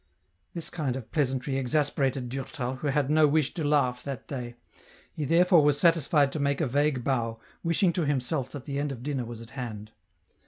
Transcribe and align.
"This 0.55 0.71
kind 0.71 0.95
of 0.95 1.11
pleasantry 1.11 1.57
exasperated 1.59 2.27
Durtai, 2.27 2.79
who 2.79 2.87
had 2.87 3.11
no 3.11 3.27
wish 3.27 3.53
to 3.53 3.63
laugh 3.63 4.01
that 4.01 4.27
day; 4.27 4.55
he 5.13 5.25
therefore 5.25 5.63
was 5.63 5.79
satisfied 5.79 6.31
to 6.31 6.39
make 6.39 6.59
a 6.59 6.65
vague 6.65 7.03
bow, 7.03 7.39
wishing 7.61 7.93
to 7.93 8.05
himself 8.07 8.49
that 8.53 8.65
the 8.65 8.79
end 8.79 8.91
of 8.91 9.03
dinner 9.03 9.25
was 9.25 9.41
at 9.41 9.51
hand. 9.51 9.91